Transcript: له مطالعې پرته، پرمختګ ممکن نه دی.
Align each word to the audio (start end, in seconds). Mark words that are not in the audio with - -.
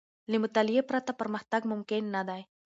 له 0.31 0.37
مطالعې 0.43 0.81
پرته، 0.89 1.11
پرمختګ 1.19 1.61
ممکن 1.71 2.03
نه 2.15 2.21
دی. 2.29 2.41